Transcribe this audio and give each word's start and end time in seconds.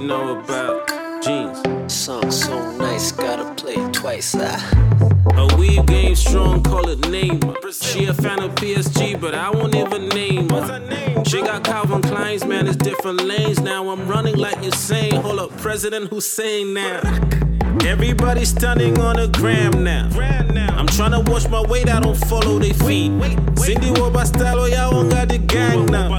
know 0.00 0.38
about 0.38 0.86
jeans. 1.22 1.58
Song 1.90 2.30
so 2.30 2.76
nice, 2.76 3.12
gotta 3.12 3.54
play 3.54 3.74
it 3.74 3.94
twice. 3.94 4.34
Ah. 4.38 4.60
A 5.36 5.56
weave 5.56 5.86
game 5.86 6.14
strong, 6.14 6.62
call 6.62 6.86
it 6.90 7.08
name. 7.08 7.40
She 7.72 8.04
a 8.04 8.12
fan 8.12 8.42
of 8.42 8.54
PSG, 8.56 9.18
but 9.18 9.34
I 9.34 9.48
won't 9.48 9.74
even. 9.74 10.09
She 11.30 11.42
got 11.42 11.62
Calvin 11.62 12.02
Klein's, 12.02 12.44
man, 12.44 12.66
it's 12.66 12.76
different 12.76 13.22
lanes. 13.22 13.60
Now 13.60 13.88
I'm 13.90 14.08
running 14.08 14.36
like 14.36 14.56
Usain. 14.62 15.12
Hold 15.12 15.38
up, 15.38 15.56
President 15.58 16.10
Hussein 16.10 16.74
now. 16.74 17.02
Everybody 17.86 18.44
stunning 18.44 18.98
on 18.98 19.14
the 19.14 19.28
gram 19.28 19.84
now. 19.84 20.08
I'm 20.76 20.88
trying 20.88 21.12
to 21.12 21.30
wash 21.30 21.48
my 21.48 21.62
weight, 21.62 21.88
I 21.88 22.00
don't 22.00 22.16
follow 22.16 22.58
they 22.58 22.72
feet. 22.72 23.12
Cindy 23.56 23.90
Woba 23.90 24.26
style, 24.26 24.58
oh 24.58 24.66
y'all 24.66 24.92
won't 24.92 25.12
got 25.12 25.28
the 25.28 25.38
gang 25.38 25.86
now. 25.86 26.12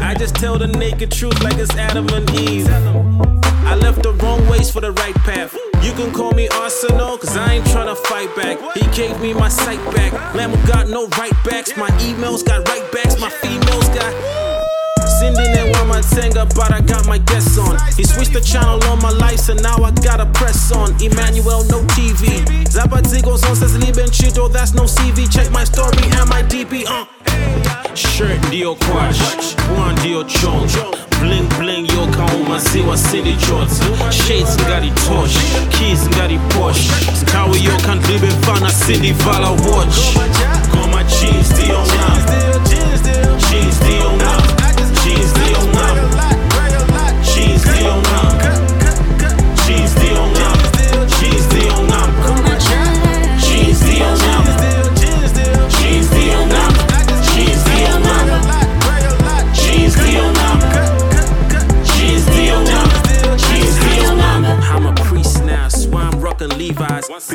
I 0.00 0.14
just 0.14 0.36
tell 0.36 0.58
the 0.58 0.68
naked 0.68 1.10
truth 1.10 1.42
like 1.42 1.58
it's 1.58 1.74
Adam 1.74 2.08
and 2.10 2.30
Eve. 2.30 2.68
I 2.70 3.74
left 3.74 4.04
the 4.04 4.12
wrong 4.22 4.46
ways 4.46 4.70
for 4.70 4.80
the 4.80 4.92
right 4.92 5.16
path. 5.26 5.58
You 5.82 5.90
can 5.94 6.12
call 6.12 6.34
me 6.34 6.46
Arsenal, 6.46 7.18
cause 7.18 7.36
I 7.36 7.54
ain't 7.54 7.64
tryna 7.64 7.96
fight 8.06 8.32
back. 8.36 8.60
He 8.76 8.86
gave 8.96 9.20
me 9.20 9.34
my 9.34 9.48
sight 9.48 9.84
back. 9.92 10.12
Lamb 10.36 10.52
got 10.66 10.88
no 10.88 11.08
right 11.18 11.34
backs. 11.44 11.76
My 11.76 11.90
emails 12.06 12.46
got 12.46 12.68
right 12.68 12.92
backs. 12.92 13.18
My 13.18 13.28
females 13.28 13.88
got. 13.88 14.41
Cindy 15.22 15.46
and 15.54 15.70
one 15.76 15.86
my 15.86 16.00
tenga, 16.00 16.46
but 16.56 16.72
I 16.72 16.80
got 16.80 17.06
my 17.06 17.18
guests 17.18 17.56
on. 17.56 17.78
He 17.96 18.02
switched 18.02 18.32
the 18.32 18.40
channel 18.40 18.82
on 18.90 19.00
my 19.00 19.10
lights, 19.10 19.48
and 19.48 19.62
now 19.62 19.76
I 19.76 19.92
gotta 20.02 20.26
press 20.26 20.72
on. 20.72 20.90
Emmanuel, 21.00 21.62
no 21.70 21.78
TV. 21.94 22.42
Zapatigos 22.66 23.48
on 23.48 23.54
says 23.54 23.78
Lieben 23.78 24.10
Chido, 24.10 24.50
that's 24.52 24.74
no 24.74 24.82
CV. 24.82 25.30
Check 25.30 25.52
my 25.52 25.62
story 25.62 26.02
and 26.18 26.28
my 26.28 26.42
DP, 26.42 26.86
uh. 26.88 27.06
Shirt 27.94 28.40
ndio 28.48 28.74
kwash, 28.74 29.20
one 29.78 29.94
ndio 30.00 30.24
chong 30.24 30.68
Bling 31.20 31.48
bling 31.58 31.86
yo 31.92 32.06
kauma 32.06 32.58
ziwa 32.58 32.96
city 32.98 33.36
shorts 33.46 33.80
Shades 34.10 34.56
ngari 34.56 34.90
tosh, 34.90 35.36
keys 35.70 36.08
ngari 36.08 36.38
posh 36.48 36.88
Kawi 37.32 37.64
yo 37.64 37.76
kan 37.86 37.98
bibe 38.00 38.30
fana 38.46 38.70
city 38.70 39.12
vala 39.12 39.50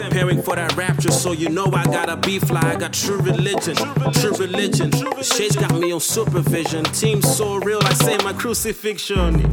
Preparing 0.10 0.42
for 0.42 0.56
that 0.56 0.76
rapture, 0.78 1.12
so 1.12 1.34
you 1.34 1.50
know 1.50 1.66
I 1.74 1.84
gotta 1.84 2.16
be 2.16 2.40
fly. 2.40 2.62
I 2.64 2.76
got 2.78 2.94
true 2.94 3.18
religion, 3.18 3.76
true 4.14 4.32
religion. 4.38 4.92
Shades 5.22 5.56
got 5.56 5.74
me 5.78 5.92
on 5.92 6.00
supervision. 6.00 6.86
Team 6.86 7.22
so 7.22 7.58
real, 7.58 7.80
I 7.84 7.94
say 7.94 8.18
my 8.20 8.32
crucifixion. 8.32 9.46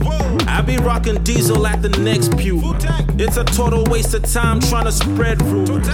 I 0.47 0.63
be 0.63 0.77
rocking 0.77 1.23
diesel 1.25 1.67
at 1.67 1.83
the 1.83 1.89
next 1.89 2.39
pew. 2.39 2.61
It's 3.19 3.37
a 3.37 3.45
total 3.45 3.85
waste 3.85 4.15
of 4.15 4.23
time 4.23 4.61
trying 4.61 4.85
to 4.85 4.93
spread 4.93 5.43
rumors 5.43 5.89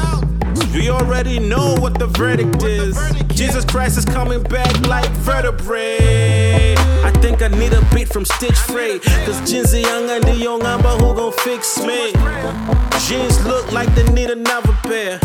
we 0.75 0.89
already 0.89 1.39
know 1.39 1.75
what 1.81 1.99
the 1.99 2.07
verdict 2.07 2.63
is. 2.63 2.97
Jesus 3.35 3.65
Christ 3.65 3.99
is 3.99 4.05
coming 4.05 4.43
back 4.43 4.87
like 4.87 5.11
vertebrae. 5.11 6.40
I 7.41 7.49
think 7.49 7.55
I 7.55 7.59
need 7.59 7.73
a 7.73 7.95
beat 7.95 8.13
from 8.13 8.27
Stitch 8.27 8.59
Free. 8.69 8.99
Cause 9.25 9.41
Jinzy 9.49 9.81
Young 9.81 10.11
and 10.11 10.23
the 10.25 10.37
Young 10.37 10.63
Amber 10.63 10.91
who 11.01 11.15
gon' 11.15 11.33
fix 11.33 11.79
me. 11.81 12.13
Jeans 13.09 13.43
look 13.47 13.73
like 13.73 13.89
they 13.95 14.05
need 14.13 14.29
another 14.29 14.75
pair. 14.83 15.19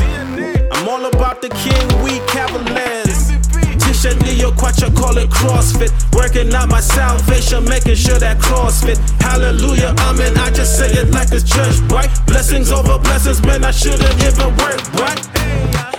I'm 0.71 0.87
all 0.87 1.03
about 1.07 1.41
the 1.41 1.49
King, 1.49 1.83
we 2.03 2.23
Cavaliers. 2.31 3.35
T-shirt 3.83 4.15
Leo 4.23 4.51
Quattro, 4.53 4.91
call 4.91 5.17
it 5.17 5.29
CrossFit. 5.29 5.91
Working 6.15 6.53
out 6.53 6.69
my 6.69 6.79
salvation, 6.79 7.65
making 7.65 7.95
sure 7.95 8.17
that 8.19 8.37
CrossFit. 8.37 8.97
Hallelujah, 9.19 9.93
amen. 10.07 10.37
I 10.37 10.51
just 10.51 10.77
say 10.77 10.87
it 10.93 11.11
like 11.11 11.33
it's 11.33 11.43
church, 11.43 11.79
right? 11.91 12.09
Blessings 12.27 12.71
over 12.71 12.97
blessings, 12.97 13.41
man. 13.41 13.65
I 13.65 13.71
shouldn't 13.71 14.23
even 14.23 14.55
work, 14.63 14.79
right? 15.03 15.19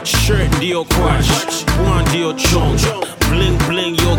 Shirt 0.07 0.51
ndio 0.57 0.85
kwash, 0.85 1.29
one 1.85 2.05
ndio 2.07 2.33
chong 2.33 2.79
Bling 3.31 3.59
bling 3.69 3.97
yo 3.97 4.17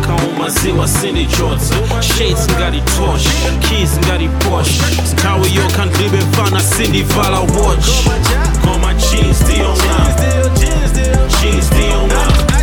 maziwa 0.48 0.88
sindichotsa 0.88 1.76
shades 2.02 2.48
ngati 2.58 2.82
keys 3.60 3.90
ngati 4.06 4.30
posh 4.30 4.80
watch. 7.42 7.88
Jeans 9.12 9.42
ndiyong'a 9.42 10.16
jeans 11.42 11.72
ndiyong'a 11.72 12.57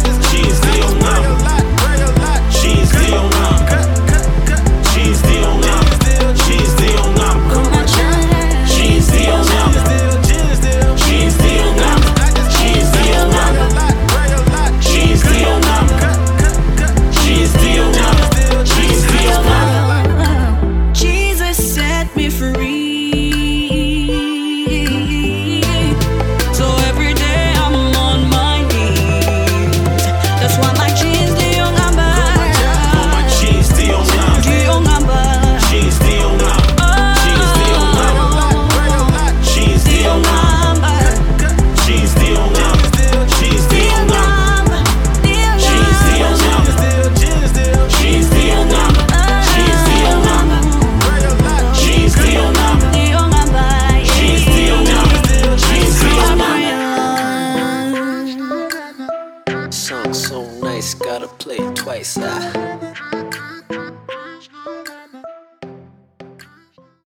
So 60.13 60.45
nice, 60.61 60.95
gotta 60.95 61.29
play 61.29 61.57
it 61.57 61.77
twice. 61.77 62.19
Ah. 62.21 63.14